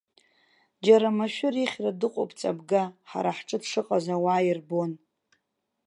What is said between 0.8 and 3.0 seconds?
Џьара машәыр ихьра дыҟоуп ҵабга,